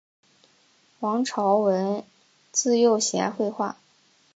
[1.01, 2.03] 王朝闻
[2.51, 3.77] 自幼喜爱绘画。